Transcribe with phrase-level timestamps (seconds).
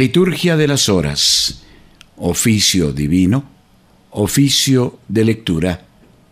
[0.00, 1.60] Liturgia de las Horas,
[2.16, 3.44] oficio divino,
[4.12, 5.82] oficio de lectura,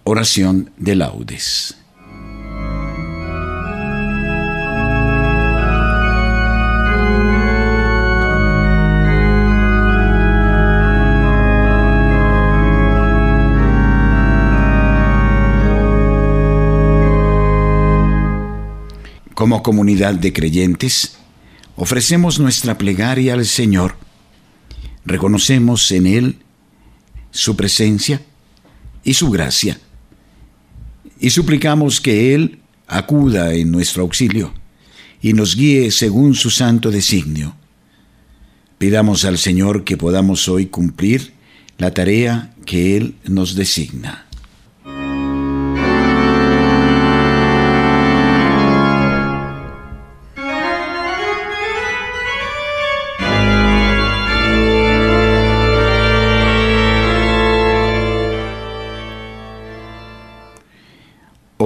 [0.04, 1.76] oración de laudes.
[19.34, 21.17] Como comunidad de creyentes,
[21.78, 23.94] ofrecemos nuestra plegaria al Señor.
[25.06, 26.36] Reconocemos en Él
[27.30, 28.20] su presencia
[29.04, 29.78] y su gracia.
[31.20, 34.52] Y suplicamos que Él acuda en nuestro auxilio
[35.22, 37.54] y nos guíe según su santo designio.
[38.78, 41.32] Pidamos al Señor que podamos hoy cumplir
[41.78, 44.27] la tarea que Él nos designa.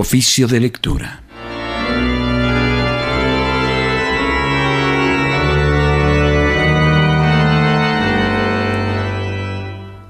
[0.02, 1.22] Oficio de lectura.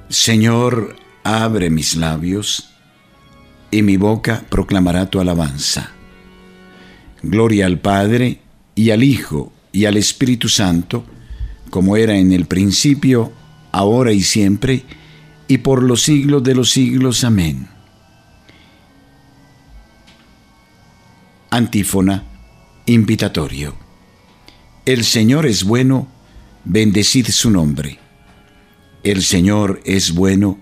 [0.08, 2.70] Señor, abre mis labios,
[3.70, 5.90] y mi boca proclamará tu alabanza.
[7.22, 8.40] Gloria al Padre,
[8.74, 11.04] y al Hijo, y al Espíritu Santo,
[11.68, 13.30] como era en el principio,
[13.72, 14.84] ahora y siempre,
[15.48, 17.24] y por los siglos de los siglos.
[17.24, 17.71] Amén.
[21.54, 22.24] Antífona,
[22.86, 23.76] invitatorio.
[24.86, 26.08] El Señor es bueno,
[26.64, 27.98] bendecid su nombre.
[29.02, 30.58] El Señor es bueno,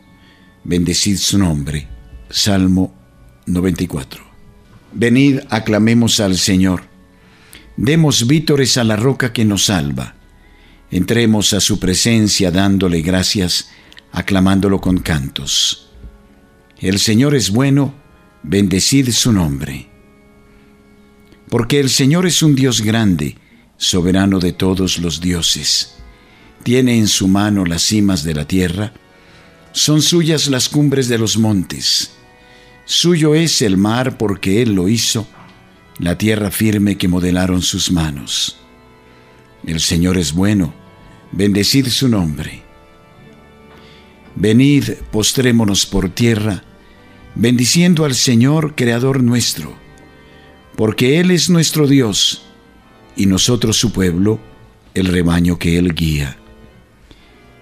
[0.65, 1.87] bendecid su nombre.
[2.29, 2.93] Salmo
[3.47, 4.21] 94.
[4.93, 6.83] Venid, aclamemos al Señor.
[7.77, 10.17] Demos vítores a la roca que nos salva.
[10.91, 13.71] Entremos a su presencia dándole gracias,
[14.11, 15.93] aclamándolo con cantos.
[16.81, 17.95] El Señor es bueno,
[18.43, 19.90] bendecid su nombre
[21.51, 23.37] porque el Señor es un Dios grande,
[23.77, 25.97] soberano de todos los dioses.
[26.63, 28.93] Tiene en su mano las cimas de la tierra,
[29.73, 32.13] son suyas las cumbres de los montes.
[32.85, 35.27] Suyo es el mar porque Él lo hizo,
[35.99, 38.57] la tierra firme que modelaron sus manos.
[39.67, 40.73] El Señor es bueno,
[41.33, 42.63] bendecid su nombre.
[44.37, 46.63] Venid, postrémonos por tierra,
[47.35, 49.90] bendiciendo al Señor, Creador nuestro
[50.81, 52.41] porque Él es nuestro Dios
[53.15, 54.41] y nosotros su pueblo,
[54.95, 56.39] el rebaño que Él guía.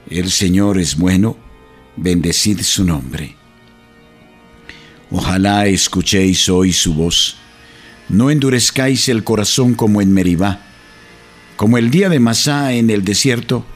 [0.09, 1.37] El Señor es bueno,
[1.97, 3.35] bendecid su nombre.
[5.11, 7.39] Ojalá escuchéis hoy su voz,
[8.09, 10.61] no endurezcáis el corazón como en Meribá,
[11.57, 13.67] como el día de Masá en el desierto,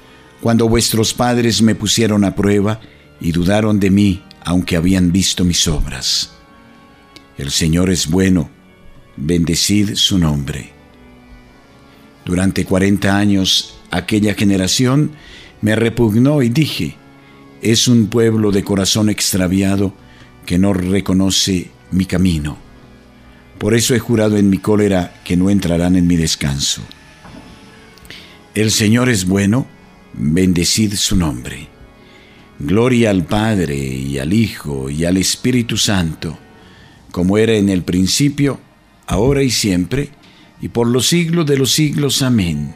[0.40, 2.80] cuando vuestros padres me pusieron a prueba
[3.20, 6.30] y dudaron de mí, aunque habían visto mis obras.
[7.36, 8.51] El Señor es bueno,
[9.16, 10.70] bendecid su nombre.
[12.24, 15.12] Durante cuarenta años aquella generación
[15.60, 16.96] me repugnó y dije,
[17.60, 19.94] es un pueblo de corazón extraviado
[20.46, 22.58] que no reconoce mi camino.
[23.58, 26.82] Por eso he jurado en mi cólera que no entrarán en mi descanso.
[28.54, 29.66] El Señor es bueno,
[30.14, 31.68] bendecid su nombre.
[32.58, 36.36] Gloria al Padre y al Hijo y al Espíritu Santo,
[37.10, 38.60] como era en el principio,
[39.06, 40.10] ahora y siempre,
[40.60, 42.22] y por los siglos de los siglos.
[42.22, 42.74] Amén.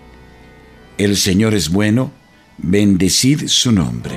[0.99, 2.13] El Señor es bueno,
[2.59, 4.17] bendecid su nombre.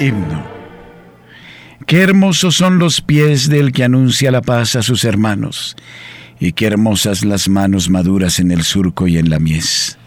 [0.00, 0.44] Himno.
[1.86, 5.76] Qué hermosos son los pies del que anuncia la paz a sus hermanos
[6.40, 9.98] y qué hermosas las manos maduras en el surco y en la mies.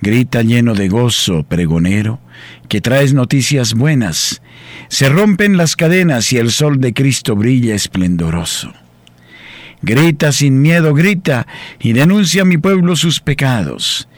[0.00, 2.20] Grita lleno de gozo, pregonero,
[2.68, 4.40] que traes noticias buenas.
[4.88, 8.72] Se rompen las cadenas y el sol de Cristo brilla esplendoroso.
[9.82, 11.46] Grita sin miedo, grita
[11.78, 14.08] y denuncia a mi pueblo sus pecados.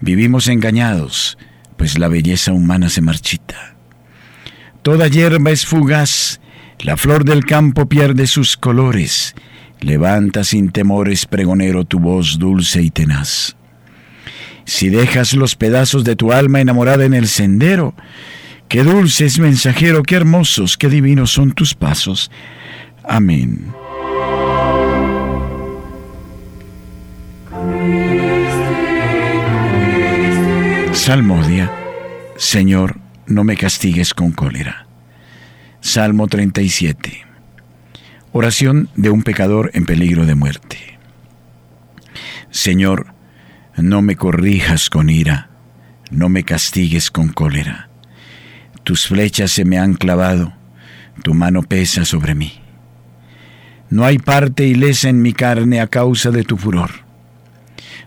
[0.00, 1.38] Vivimos engañados,
[1.76, 3.74] pues la belleza humana se marchita.
[4.82, 6.40] Toda hierba es fugaz,
[6.80, 9.34] la flor del campo pierde sus colores,
[9.82, 13.56] Levanta sin temores, pregonero, tu voz dulce y tenaz.
[14.64, 17.94] Si dejas los pedazos de tu alma enamorada en el sendero,
[18.68, 22.30] qué dulces mensajero, qué hermosos, qué divinos son tus pasos.
[23.02, 23.72] Amén.
[30.92, 31.72] Salmodia,
[32.36, 34.86] Señor, no me castigues con cólera.
[35.80, 37.31] Salmo 37.
[38.34, 40.98] Oración de un pecador en peligro de muerte.
[42.50, 43.14] Señor,
[43.76, 45.50] no me corrijas con ira,
[46.10, 47.90] no me castigues con cólera.
[48.84, 50.54] Tus flechas se me han clavado,
[51.22, 52.54] tu mano pesa sobre mí.
[53.90, 56.90] No hay parte ilesa en mi carne a causa de tu furor.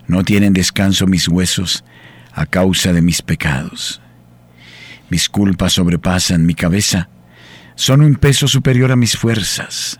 [0.08, 1.84] No tienen descanso mis huesos
[2.34, 4.02] a causa de mis pecados.
[5.12, 7.10] Mis culpas sobrepasan mi cabeza,
[7.76, 10.00] son un peso superior a mis fuerzas.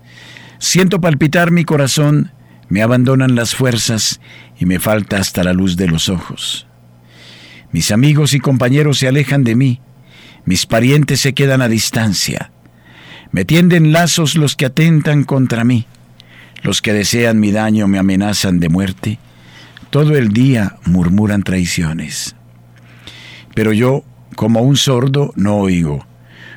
[0.61, 2.33] Siento palpitar mi corazón,
[2.69, 4.21] me abandonan las fuerzas
[4.59, 6.67] y me falta hasta la luz de los ojos.
[7.71, 9.81] Mis amigos y compañeros se alejan de mí,
[10.45, 12.51] mis parientes se quedan a distancia.
[13.31, 15.87] Me tienden lazos los que atentan contra mí,
[16.61, 19.17] los que desean mi daño me amenazan de muerte,
[19.89, 22.35] todo el día murmuran traiciones.
[23.55, 24.03] Pero yo,
[24.35, 26.05] como un sordo, no oigo,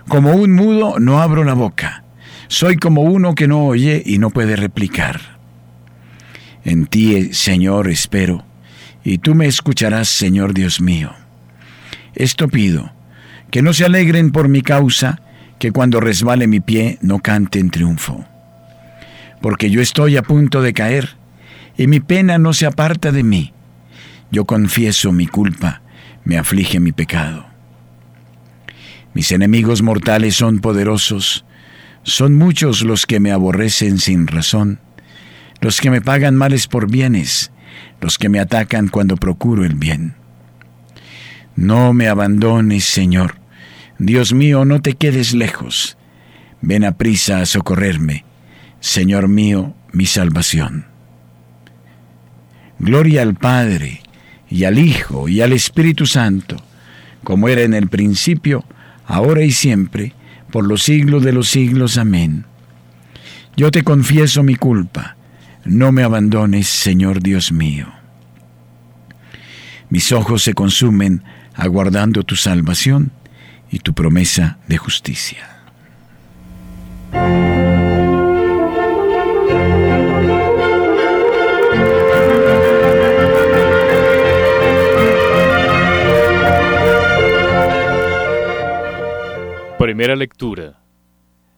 [0.08, 2.03] como un mudo, no abro la boca,
[2.54, 5.20] soy como uno que no oye y no puede replicar.
[6.64, 8.44] En ti, Señor, espero,
[9.02, 11.12] y tú me escucharás, Señor Dios mío.
[12.14, 12.92] Esto pido,
[13.50, 15.20] que no se alegren por mi causa,
[15.58, 18.24] que cuando resbale mi pie no cante en triunfo.
[19.42, 21.16] Porque yo estoy a punto de caer,
[21.76, 23.52] y mi pena no se aparta de mí.
[24.30, 25.82] Yo confieso mi culpa,
[26.22, 27.46] me aflige mi pecado.
[29.12, 31.44] Mis enemigos mortales son poderosos,
[32.04, 34.78] son muchos los que me aborrecen sin razón
[35.64, 37.50] los que me pagan males por bienes,
[38.02, 40.14] los que me atacan cuando procuro el bien.
[41.56, 43.36] No me abandones, Señor.
[43.98, 45.96] Dios mío, no te quedes lejos.
[46.60, 48.26] Ven a prisa a socorrerme,
[48.80, 50.84] Señor mío, mi salvación.
[52.78, 54.02] Gloria al Padre,
[54.50, 56.56] y al Hijo, y al Espíritu Santo,
[57.22, 58.66] como era en el principio,
[59.06, 60.12] ahora y siempre,
[60.54, 61.98] por los siglos de los siglos.
[61.98, 62.44] Amén.
[63.56, 65.16] Yo te confieso mi culpa
[65.64, 67.86] no me abandones, Señor Dios mío.
[69.88, 71.24] Mis ojos se consumen
[71.54, 73.10] aguardando tu salvación
[73.70, 75.53] y tu promesa de justicia.
[90.16, 90.84] Lectura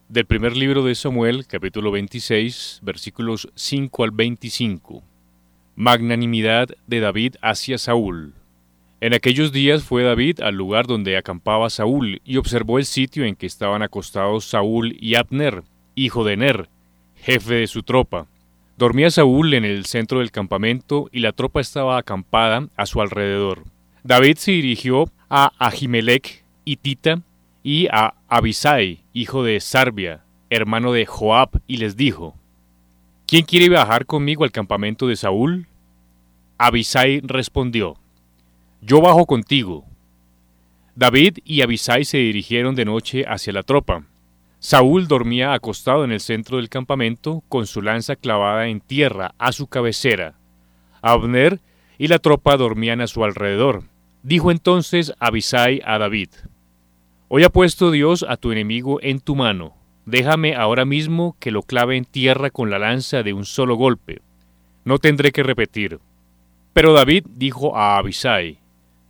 [0.09, 5.03] del primer libro de Samuel, capítulo 26, versículos 5 al 25.
[5.75, 8.33] Magnanimidad de David hacia Saúl.
[9.01, 13.35] En aquellos días fue David al lugar donde acampaba Saúl y observó el sitio en
[13.35, 15.63] que estaban acostados Saúl y Abner,
[15.95, 16.69] hijo de Ner,
[17.17, 18.27] jefe de su tropa.
[18.77, 23.65] Dormía Saúl en el centro del campamento y la tropa estaba acampada a su alrededor.
[24.03, 26.45] David se dirigió a Ahimelech,
[26.81, 27.21] Tita
[27.61, 32.35] y a Abisai, hijo de Sarbia, hermano de Joab, y les dijo,
[33.25, 35.67] ¿Quién quiere viajar conmigo al campamento de Saúl?
[36.57, 37.95] Abisai respondió,
[38.81, 39.85] Yo bajo contigo.
[40.93, 44.03] David y Abisai se dirigieron de noche hacia la tropa.
[44.59, 49.53] Saúl dormía acostado en el centro del campamento con su lanza clavada en tierra a
[49.53, 50.35] su cabecera.
[51.01, 51.61] Abner
[51.97, 53.83] y la tropa dormían a su alrededor.
[54.21, 56.29] Dijo entonces Abisai a David,
[57.29, 59.75] Hoy ha puesto Dios a tu enemigo en tu mano.
[60.05, 64.21] Déjame ahora mismo que lo clave en tierra con la lanza de un solo golpe.
[64.85, 65.99] No tendré que repetir.
[66.71, 68.59] Pero David dijo a Abisai,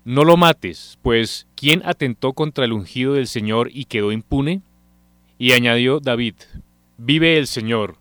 [0.04, 4.64] No lo mates, pues ¿quién atentó contra el ungido del Señor y quedó impune?
[5.38, 6.36] Y añadió David,
[6.98, 7.98] Vive el Señor,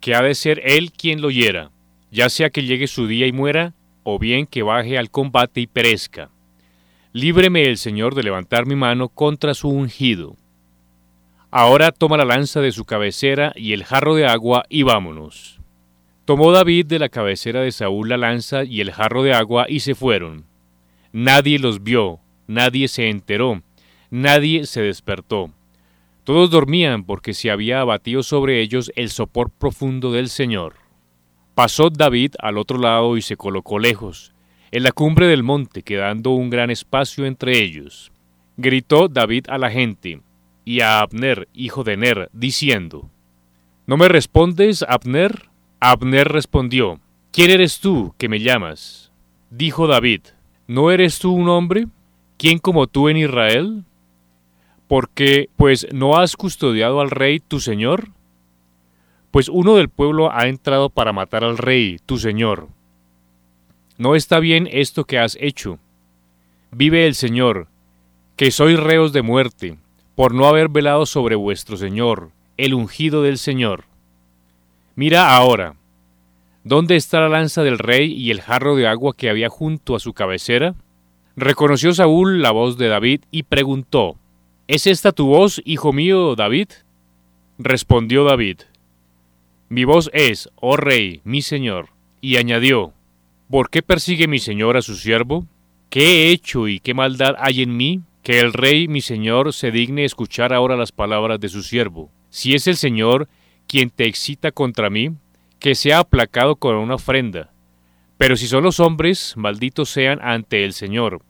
[0.00, 1.70] que ha de ser él quien lo hiera,
[2.10, 5.68] ya sea que llegue su día y muera, o bien que baje al combate y
[5.68, 6.28] perezca.
[7.12, 10.36] Líbreme el Señor de levantar mi mano contra su ungido.
[11.50, 15.58] Ahora toma la lanza de su cabecera y el jarro de agua y vámonos.
[16.24, 19.80] Tomó David de la cabecera de Saúl la lanza y el jarro de agua y
[19.80, 20.44] se fueron.
[21.10, 23.64] Nadie los vio, nadie se enteró,
[24.10, 25.50] nadie se despertó.
[26.22, 30.76] Todos dormían porque se había abatido sobre ellos el sopor profundo del Señor.
[31.56, 34.32] Pasó David al otro lado y se colocó lejos,
[34.72, 38.12] en la cumbre del monte, quedando un gran espacio entre ellos.
[38.56, 40.20] Gritó David a la gente
[40.64, 43.10] y a Abner, hijo de Ner, diciendo,
[43.86, 45.48] ¿No me respondes, Abner?
[45.80, 47.00] Abner respondió,
[47.32, 49.12] ¿Quién eres tú que me llamas?
[49.50, 50.22] Dijo David,
[50.66, 51.86] ¿no eres tú un hombre?
[52.36, 53.84] ¿Quién como tú en Israel?
[54.86, 58.10] Porque, pues, ¿no has custodiado al rey tu señor?
[59.30, 62.68] Pues uno del pueblo ha entrado para matar al rey, tu señor.
[64.00, 65.78] No está bien esto que has hecho.
[66.70, 67.68] Vive el Señor,
[68.34, 69.76] que sois reos de muerte,
[70.14, 73.84] por no haber velado sobre vuestro Señor, el ungido del Señor.
[74.94, 75.74] Mira ahora,
[76.64, 80.00] ¿dónde está la lanza del rey y el jarro de agua que había junto a
[80.00, 80.74] su cabecera?
[81.36, 84.16] Reconoció Saúl la voz de David y preguntó,
[84.66, 86.68] ¿Es esta tu voz, hijo mío, David?
[87.58, 88.60] Respondió David,
[89.68, 91.90] Mi voz es, oh rey, mi señor.
[92.22, 92.94] Y añadió,
[93.50, 95.44] ¿Por qué persigue mi señor a su siervo?
[95.88, 98.00] ¿Qué he hecho y qué maldad hay en mí?
[98.22, 102.12] Que el rey mi señor se digne escuchar ahora las palabras de su siervo.
[102.28, 103.28] Si es el Señor
[103.66, 105.16] quien te excita contra mí,
[105.58, 107.50] que sea aplacado con una ofrenda.
[108.18, 111.20] Pero si son los hombres, malditos sean ante el Señor,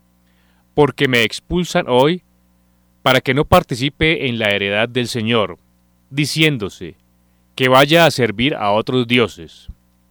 [0.75, 2.23] porque me expulsan hoy
[3.01, 5.57] para que no participe en la heredad del Señor,
[6.11, 6.97] diciéndose,
[7.55, 9.71] que vaya a servir a otros dioses,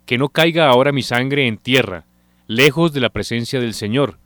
[0.09, 2.07] que no caiga ahora mi sangre en tierra,
[2.47, 4.17] lejos de la presencia del Señor,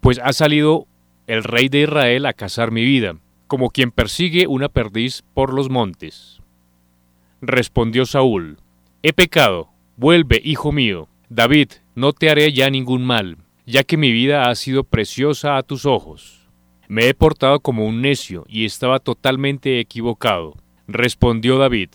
[0.00, 0.86] pues ha salido
[1.26, 5.68] el rey de Israel a cazar mi vida, como quien persigue una perdiz por los
[5.68, 6.40] montes.
[7.42, 8.60] Respondió Saúl,
[9.02, 11.06] He pecado, vuelve, hijo mío.
[11.28, 13.36] David, no te haré ya ningún mal,
[13.66, 16.48] ya que mi vida ha sido preciosa a tus ojos.
[16.88, 20.54] Me he portado como un necio y estaba totalmente equivocado.
[20.88, 21.90] Respondió David,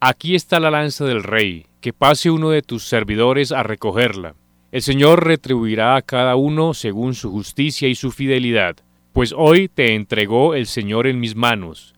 [0.00, 4.34] Aquí está la lanza del rey, que pase uno de tus servidores a recogerla
[4.72, 8.74] el Señor retribuirá a cada uno según su justicia y su fidelidad,
[9.12, 11.94] pues hoy te entregó el Señor en mis manos.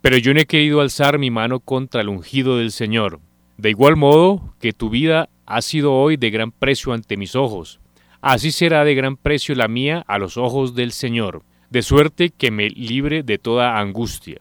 [0.00, 3.20] Pero yo no he querido alzar mi mano contra el ungido del Señor.
[3.58, 7.78] De igual modo que tu vida ha sido hoy de gran precio ante mis ojos,
[8.22, 12.50] así será de gran precio la mía a los ojos del Señor, de suerte que
[12.50, 14.40] me libre de toda angustia.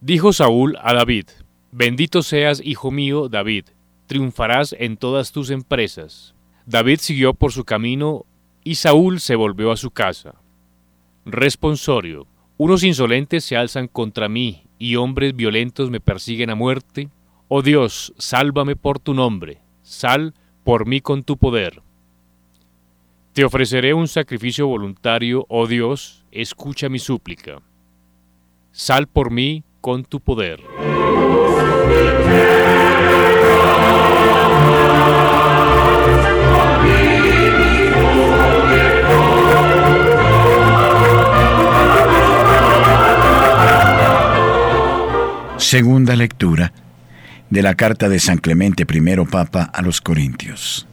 [0.00, 1.26] Dijo Saúl a David,
[1.70, 3.66] Bendito seas, hijo mío, David,
[4.08, 6.34] triunfarás en todas tus empresas.
[6.66, 8.26] David siguió por su camino
[8.64, 10.34] y Saúl se volvió a su casa.
[11.24, 12.26] Responsorio.
[12.56, 17.10] Unos insolentes se alzan contra mí y hombres violentos me persiguen a muerte.
[17.46, 20.34] Oh Dios, sálvame por tu nombre, sal
[20.64, 21.82] por mí con tu poder.
[23.32, 27.62] Te ofreceré un sacrificio voluntario, oh Dios, escucha mi súplica.
[28.72, 30.60] Sal por mí con tu poder.
[45.68, 46.72] Segunda lectura
[47.50, 50.86] de la carta de San Clemente I Papa a los Corintios.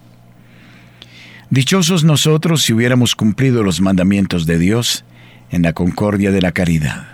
[1.50, 5.06] Dichosos nosotros si hubiéramos cumplido los mandamientos de Dios
[5.50, 7.08] en la concordia de la caridad.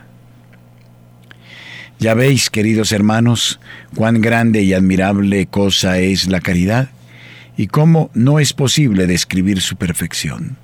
[2.00, 3.60] Ya veis, queridos hermanos,
[3.94, 6.90] cuán grande y admirable cosa es la caridad
[7.58, 10.58] y cómo no es posible describir su perfección.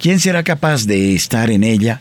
[0.00, 2.00] ¿Quién será capaz de estar en ella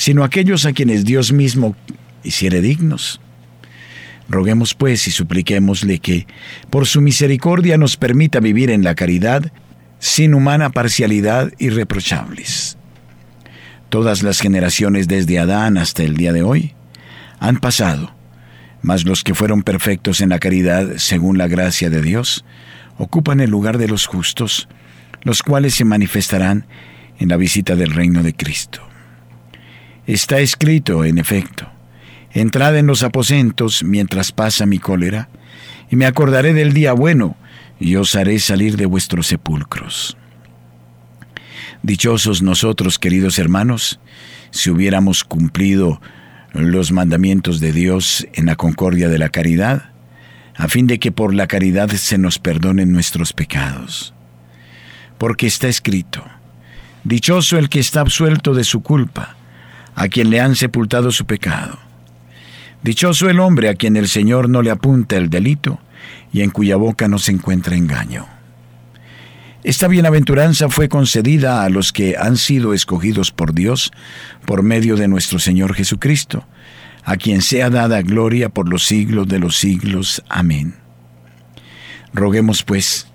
[0.00, 1.76] sino aquellos a quienes Dios mismo
[2.24, 3.20] hiciere dignos.
[4.28, 6.26] Roguemos pues y supliquémosle que,
[6.70, 9.52] por su misericordia, nos permita vivir en la caridad
[9.98, 12.78] sin humana parcialidad irreprochables.
[13.88, 16.74] Todas las generaciones desde Adán hasta el día de hoy
[17.40, 18.14] han pasado,
[18.82, 22.44] mas los que fueron perfectos en la caridad según la gracia de Dios
[22.98, 24.68] ocupan el lugar de los justos,
[25.22, 26.66] los cuales se manifestarán
[27.18, 28.80] en la visita del reino de Cristo.
[30.06, 31.70] Está escrito, en efecto,
[32.32, 35.28] Entrad en los aposentos mientras pasa mi cólera,
[35.90, 37.36] y me acordaré del día bueno,
[37.80, 40.16] y os haré salir de vuestros sepulcros.
[41.82, 44.00] Dichosos nosotros, queridos hermanos,
[44.50, 46.00] si hubiéramos cumplido
[46.52, 49.90] los mandamientos de Dios en la concordia de la caridad,
[50.56, 54.12] a fin de que por la caridad se nos perdonen nuestros pecados.
[55.18, 56.24] Porque está escrito,
[57.02, 59.36] Dichoso el que está absuelto de su culpa,
[59.94, 61.89] a quien le han sepultado su pecado.
[62.82, 65.80] Dichoso el hombre a quien el Señor no le apunta el delito
[66.32, 68.26] y en cuya boca no se encuentra engaño.
[69.62, 73.92] Esta bienaventuranza fue concedida a los que han sido escogidos por Dios
[74.46, 76.46] por medio de nuestro Señor Jesucristo,
[77.04, 80.22] a quien sea dada gloria por los siglos de los siglos.
[80.30, 80.76] Amén.
[82.14, 83.09] Roguemos pues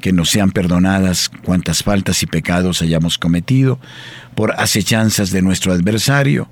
[0.00, 3.78] que nos sean perdonadas cuantas faltas y pecados hayamos cometido
[4.34, 6.48] por acechanzas de nuestro adversario,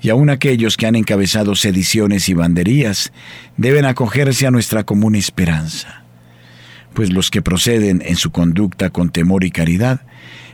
[0.00, 3.12] y aun aquellos que han encabezado sediciones y banderías
[3.56, 6.02] deben acogerse a nuestra común esperanza.
[6.94, 10.00] Pues los que proceden en su conducta con temor y caridad,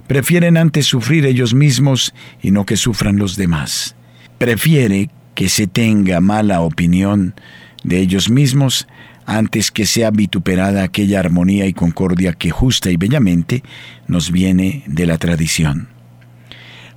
[0.06, 3.96] prefieren antes sufrir ellos mismos y no que sufran los demás.
[4.38, 7.34] Prefiere que se tenga mala opinión
[7.82, 8.86] de ellos mismos
[9.26, 13.62] antes que sea vituperada aquella armonía y concordia que justa y bellamente
[14.06, 15.88] nos viene de la tradición.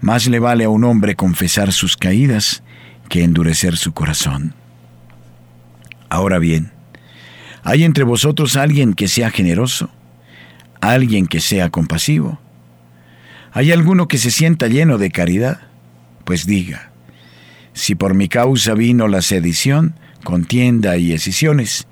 [0.02, 2.64] Más le vale a un hombre confesar sus caídas
[3.10, 4.54] que endurecer su corazón.
[6.10, 6.72] Ahora bien,
[7.64, 9.90] ¿hay entre vosotros alguien que sea generoso?
[10.82, 12.40] ¿Alguien que sea compasivo?
[13.52, 15.62] ¿Hay alguno que se sienta lleno de caridad?
[16.26, 16.92] Pues diga,
[17.78, 19.94] si por mi causa vino la sedición,
[20.24, 21.88] contienda y escisiones,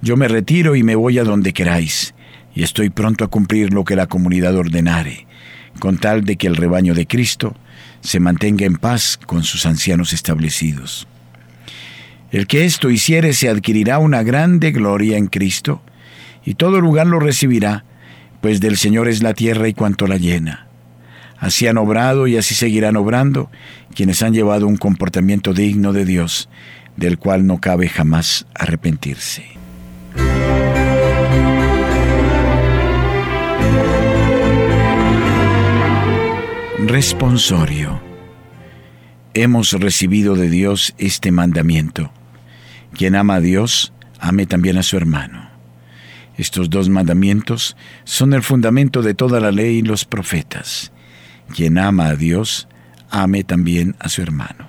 [0.00, 2.14] yo me retiro y me voy a donde queráis,
[2.54, 5.26] y estoy pronto a cumplir lo que la comunidad ordenare,
[5.80, 7.54] con tal de que el rebaño de Cristo
[8.00, 11.06] se mantenga en paz con sus ancianos establecidos.
[12.32, 15.82] El que esto hiciere se adquirirá una grande gloria en Cristo,
[16.42, 17.84] y todo lugar lo recibirá,
[18.40, 20.67] pues del Señor es la tierra y cuanto la llena.
[21.38, 23.50] Así han obrado y así seguirán obrando
[23.94, 26.48] quienes han llevado un comportamiento digno de Dios,
[26.96, 29.44] del cual no cabe jamás arrepentirse.
[36.86, 38.00] Responsorio.
[39.34, 42.10] Hemos recibido de Dios este mandamiento.
[42.94, 45.50] Quien ama a Dios, ame también a su hermano.
[46.36, 50.92] Estos dos mandamientos son el fundamento de toda la ley y los profetas.
[51.54, 52.68] Quien ama a Dios,
[53.10, 54.68] ame también a su hermano.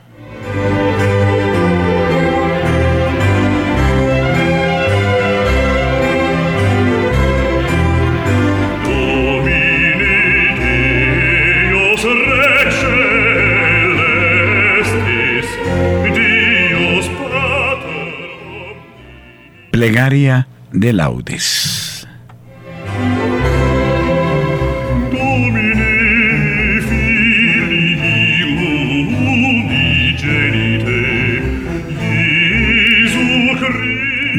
[19.72, 21.59] Plegaria de laudes.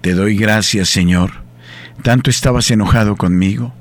[0.00, 1.30] Te doy gracias, Señor.
[2.02, 3.74] Tanto estabas enojado conmigo.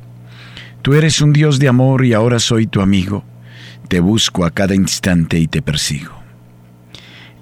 [0.81, 3.23] Tú eres un Dios de amor y ahora soy tu amigo.
[3.87, 6.13] Te busco a cada instante y te persigo.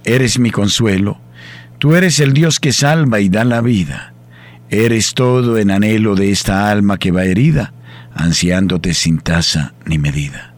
[0.03, 1.19] Eres mi consuelo.
[1.79, 4.13] Tú eres el Dios que salva y da la vida.
[4.69, 7.73] Eres todo en anhelo de esta alma que va herida,
[8.13, 10.53] ansiándote sin tasa ni medida.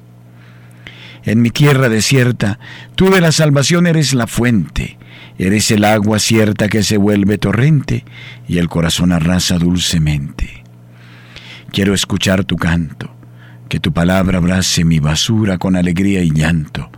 [1.23, 2.59] En mi tierra desierta,
[2.95, 4.98] tú de la salvación eres la fuente,
[5.39, 8.03] eres el agua cierta que se vuelve torrente
[8.47, 10.63] y el corazón arrasa dulcemente.
[11.71, 13.09] Quiero escuchar tu canto,
[13.69, 16.91] que tu palabra abrace mi basura con alegría y llanto,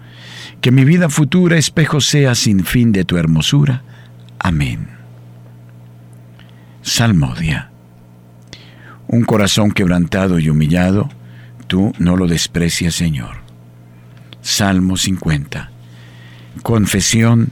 [0.60, 3.84] que mi vida futura espejo sea sin fin de tu hermosura.
[4.40, 4.90] Amén.
[6.82, 7.70] Salmodia.
[9.08, 11.10] Un corazón quebrantado y humillado,
[11.68, 13.42] tú no lo desprecias, Señor.
[14.42, 15.70] Salmo 50.
[16.64, 17.52] Confesión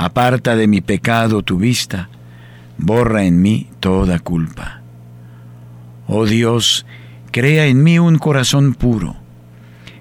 [0.00, 2.08] Aparta de mi pecado tu vista,
[2.78, 4.82] borra en mí toda culpa.
[6.06, 6.86] Oh Dios,
[7.30, 9.16] Crea en mí un corazón puro.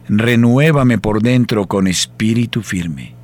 [0.07, 3.15] Renuévame por dentro con espíritu firme.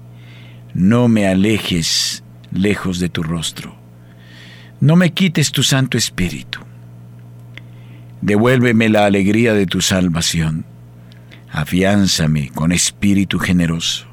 [0.73, 3.75] No me alejes lejos de tu rostro.
[4.81, 6.59] No me quites tu Santo Espíritu.
[8.21, 10.65] Devuélveme la alegría de tu salvación.
[11.49, 14.12] Afiánzame con espíritu generoso.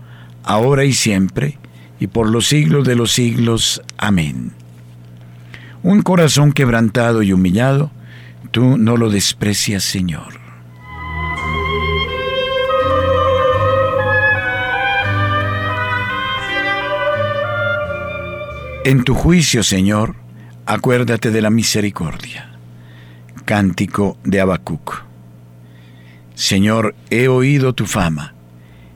[0.51, 1.57] ahora y siempre,
[1.99, 3.81] y por los siglos de los siglos.
[3.97, 4.51] Amén.
[5.81, 7.89] Un corazón quebrantado y humillado,
[8.51, 10.41] tú no lo desprecias, Señor.
[18.83, 20.15] En tu juicio, Señor,
[20.65, 22.51] acuérdate de la misericordia.
[23.45, 25.03] Cántico de Habacuc.
[26.35, 28.33] Señor, he oído tu fama,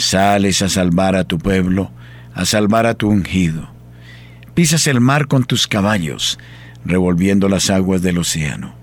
[0.00, 1.92] Sales a salvar a tu pueblo,
[2.32, 3.70] a salvar a tu ungido.
[4.54, 6.38] Pisas el mar con tus caballos,
[6.84, 8.74] revolviendo las aguas del océano.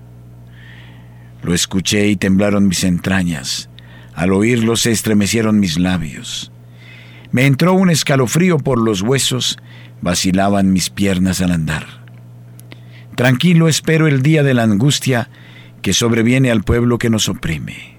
[1.41, 3.69] Lo escuché y temblaron mis entrañas.
[4.13, 6.51] Al oírlo se estremecieron mis labios.
[7.31, 9.57] Me entró un escalofrío por los huesos,
[10.01, 12.05] vacilaban mis piernas al andar.
[13.15, 15.29] Tranquilo espero el día de la angustia
[15.81, 17.96] que sobreviene al pueblo que nos oprime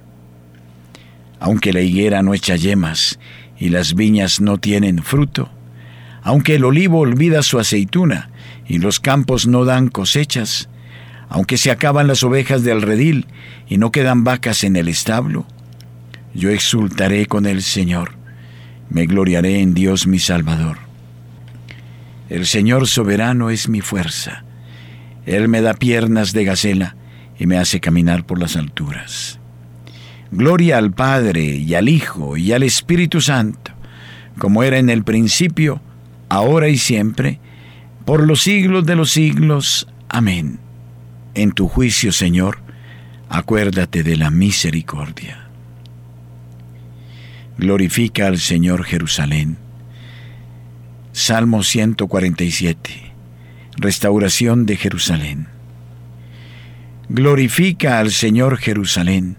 [1.40, 3.18] aunque la higuera no echa yemas
[3.58, 5.50] y las viñas no tienen fruto,
[6.22, 8.30] aunque el olivo olvida su aceituna
[8.66, 10.68] y los campos no dan cosechas,
[11.28, 13.26] aunque se acaban las ovejas del redil
[13.68, 15.46] y no quedan vacas en el establo,
[16.34, 18.12] yo exultaré con el Señor,
[18.90, 20.78] me gloriaré en Dios mi Salvador.
[22.28, 24.44] El Señor soberano es mi fuerza,
[25.26, 26.96] Él me da piernas de gacela
[27.38, 29.40] y me hace caminar por las alturas.
[30.30, 33.72] Gloria al Padre y al Hijo y al Espíritu Santo,
[34.38, 35.80] como era en el principio,
[36.28, 37.40] ahora y siempre,
[38.04, 39.88] por los siglos de los siglos.
[40.08, 40.58] Amén.
[41.34, 42.58] En tu juicio, Señor,
[43.30, 45.48] acuérdate de la misericordia.
[47.56, 49.56] Glorifica al Señor Jerusalén.
[51.12, 53.12] Salmo 147.
[53.76, 55.48] Restauración de Jerusalén.
[57.08, 59.38] Glorifica al Señor Jerusalén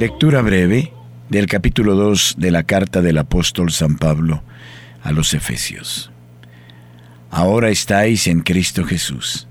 [0.00, 0.94] Lectura breve
[1.28, 4.42] del capítulo 2 de la carta del apóstol San Pablo
[5.02, 6.10] a los Efesios.
[7.30, 9.46] Ahora estáis en Cristo Jesús.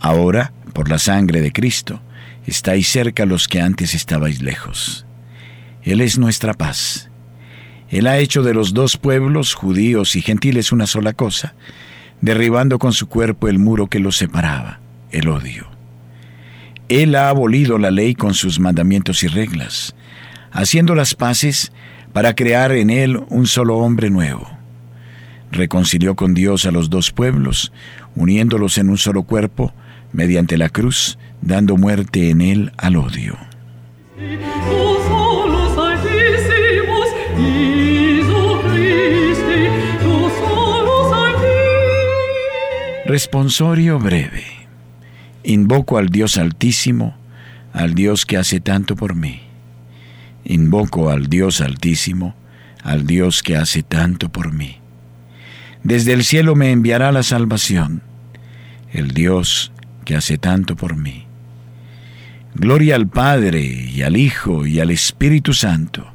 [0.00, 2.00] Ahora, por la sangre de Cristo,
[2.46, 5.04] estáis cerca los que antes estabais lejos.
[5.82, 7.10] Él es nuestra paz.
[7.90, 11.56] Él ha hecho de los dos pueblos, judíos y gentiles, una sola cosa,
[12.22, 15.77] derribando con su cuerpo el muro que los separaba, el odio.
[16.88, 19.94] Él ha abolido la ley con sus mandamientos y reglas,
[20.50, 21.70] haciendo las paces
[22.12, 24.48] para crear en él un solo hombre nuevo.
[25.50, 27.72] Reconcilió con Dios a los dos pueblos,
[28.16, 29.72] uniéndolos en un solo cuerpo,
[30.12, 33.36] mediante la cruz, dando muerte en él al odio.
[43.04, 44.57] Responsorio breve.
[45.44, 47.16] Invoco al Dios Altísimo,
[47.72, 49.40] al Dios que hace tanto por mí.
[50.44, 52.34] Invoco al Dios Altísimo,
[52.82, 54.78] al Dios que hace tanto por mí.
[55.84, 58.02] Desde el cielo me enviará la salvación,
[58.90, 59.72] el Dios
[60.04, 61.26] que hace tanto por mí.
[62.54, 66.06] Gloria al Padre y al Hijo y al Espíritu Santo.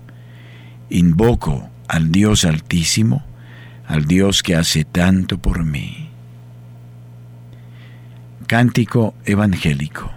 [0.90, 3.24] Invoco al Dios Altísimo,
[3.88, 6.03] al Dios que hace tanto por mí.
[8.54, 10.12] Cántico Evangélico.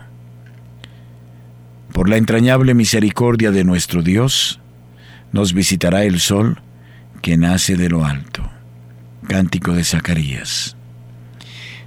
[1.94, 4.60] Por la entrañable misericordia de nuestro Dios,
[5.32, 6.60] nos visitará el sol
[7.22, 8.46] que nace de lo alto.
[9.26, 10.76] Cántico de Zacarías.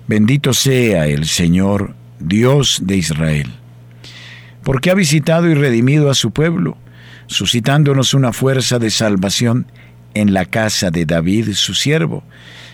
[0.08, 3.52] Bendito sea el Señor, Dios de Israel,
[4.64, 6.80] porque ha visitado y redimido a su pueblo,
[7.28, 9.68] suscitándonos una fuerza de salvación
[10.16, 12.24] en la casa de David, su siervo,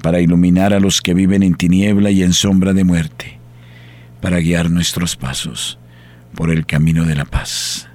[0.00, 3.38] para iluminar a los que viven en tiniebla y en sombra de muerte,
[4.20, 5.78] para guiar nuestros pasos
[6.34, 7.88] por el camino de la paz.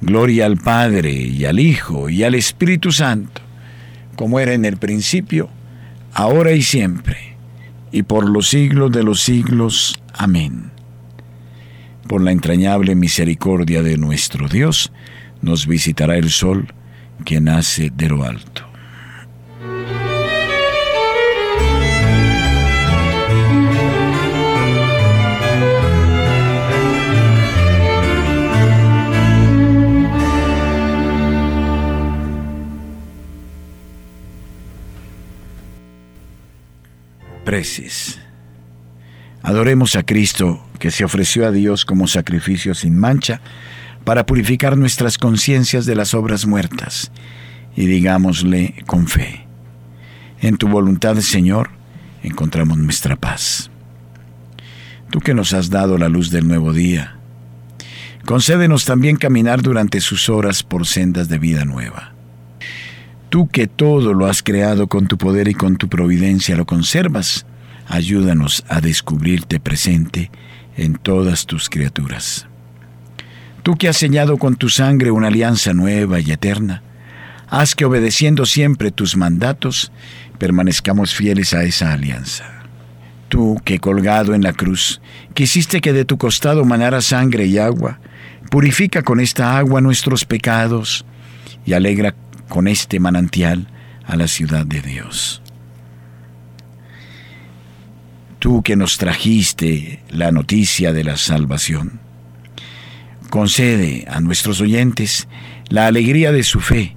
[0.00, 3.40] Gloria al Padre y al Hijo y al Espíritu Santo,
[4.16, 5.48] como era en el principio,
[6.12, 7.36] ahora y siempre,
[7.92, 10.00] y por los siglos de los siglos.
[10.14, 10.70] Amén.
[12.08, 14.92] Por la entrañable misericordia de nuestro Dios,
[15.40, 16.72] nos visitará el sol
[17.24, 18.71] que nace de lo alto.
[39.42, 43.40] Adoremos a Cristo, que se ofreció a Dios como sacrificio sin mancha,
[44.04, 47.10] para purificar nuestras conciencias de las obras muertas,
[47.74, 49.46] y digámosle con fe,
[50.40, 51.70] en tu voluntad, Señor,
[52.22, 53.70] encontramos nuestra paz.
[55.10, 57.16] Tú que nos has dado la luz del nuevo día,
[58.24, 62.12] concédenos también caminar durante sus horas por sendas de vida nueva
[63.32, 67.46] Tú que todo lo has creado con tu poder y con tu providencia lo conservas,
[67.88, 70.30] ayúdanos a descubrirte presente
[70.76, 72.46] en todas tus criaturas.
[73.62, 76.82] Tú que has sellado con tu sangre una alianza nueva y eterna,
[77.48, 79.92] haz que obedeciendo siempre tus mandatos,
[80.36, 82.44] permanezcamos fieles a esa alianza.
[83.30, 85.00] Tú que colgado en la cruz,
[85.32, 87.98] quisiste que de tu costado manara sangre y agua,
[88.50, 91.06] purifica con esta agua nuestros pecados
[91.64, 92.14] y alegra
[92.52, 93.66] con este manantial
[94.04, 95.40] a la ciudad de Dios.
[98.40, 101.98] Tú que nos trajiste la noticia de la salvación,
[103.30, 105.28] concede a nuestros oyentes
[105.70, 106.94] la alegría de su fe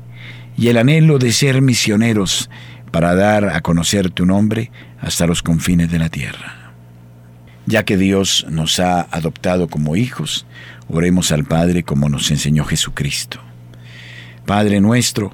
[0.57, 2.49] y el anhelo de ser misioneros
[2.91, 6.73] para dar a conocer tu nombre hasta los confines de la tierra.
[7.65, 10.45] Ya que Dios nos ha adoptado como hijos,
[10.89, 13.39] oremos al Padre como nos enseñó Jesucristo.
[14.45, 15.33] Padre nuestro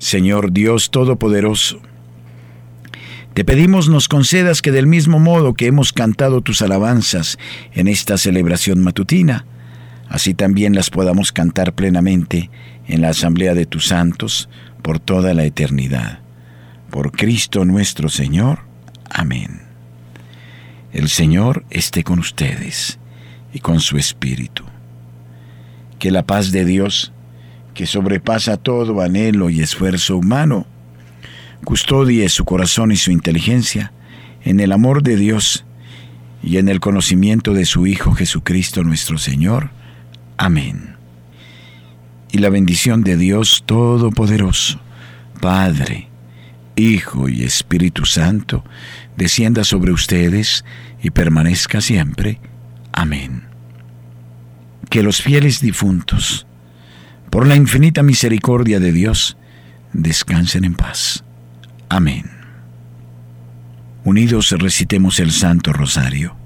[0.00, 1.82] Señor Dios Todopoderoso,
[3.34, 7.38] te pedimos nos concedas que del mismo modo que hemos cantado tus alabanzas
[7.74, 9.44] en esta celebración matutina,
[10.08, 12.50] así también las podamos cantar plenamente
[12.88, 14.48] en la asamblea de tus santos
[14.82, 16.20] por toda la eternidad.
[16.88, 18.60] Por Cristo nuestro Señor.
[19.10, 19.60] Amén.
[20.94, 22.98] El Señor esté con ustedes
[23.52, 24.64] y con su Espíritu.
[25.98, 27.12] Que la paz de Dios,
[27.80, 30.66] que sobrepasa todo anhelo y esfuerzo humano,
[31.64, 33.90] custodie su corazón y su inteligencia
[34.44, 35.64] en el amor de Dios
[36.42, 39.70] y en el conocimiento de su Hijo Jesucristo nuestro Señor.
[40.36, 40.96] Amén.
[42.30, 44.78] Y la bendición de Dios Todopoderoso,
[45.40, 46.10] Padre,
[46.76, 48.62] Hijo y Espíritu Santo,
[49.16, 50.66] descienda sobre ustedes
[51.02, 52.40] y permanezca siempre.
[52.92, 53.44] Amén.
[54.90, 56.46] Que los fieles difuntos,
[57.30, 59.36] por la infinita misericordia de Dios,
[59.92, 61.24] descansen en paz.
[61.88, 62.26] Amén.
[64.04, 66.36] Unidos recitemos el Santo Rosario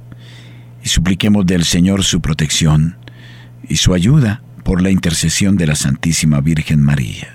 [0.83, 2.99] y supliquemos del Señor su protección
[3.67, 7.34] y su ayuda por la intercesión de la Santísima Virgen María.